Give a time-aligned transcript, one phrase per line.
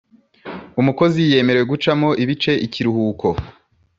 [0.81, 3.39] Umukozi yemerewqe gucamo ibice ikiruhukoe